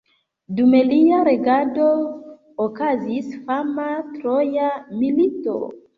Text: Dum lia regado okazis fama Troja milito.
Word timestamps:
Dum 0.59 0.71
lia 0.91 1.19
regado 1.27 1.85
okazis 2.65 3.29
fama 3.51 3.87
Troja 4.17 4.73
milito. 5.03 5.61